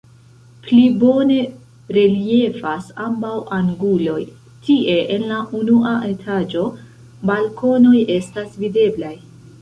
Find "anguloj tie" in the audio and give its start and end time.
3.59-4.97